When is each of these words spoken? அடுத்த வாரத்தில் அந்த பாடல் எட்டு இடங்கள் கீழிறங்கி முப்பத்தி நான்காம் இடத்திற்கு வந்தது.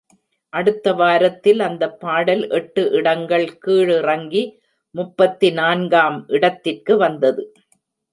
அடுத்த 0.53 0.93
வாரத்தில் 0.93 1.59
அந்த 1.59 1.85
பாடல் 2.03 2.41
எட்டு 2.49 2.83
இடங்கள் 2.91 3.45
கீழிறங்கி 3.65 4.41
முப்பத்தி 4.95 5.51
நான்காம் 5.51 6.17
இடத்திற்கு 6.27 6.95
வந்தது. 6.97 7.43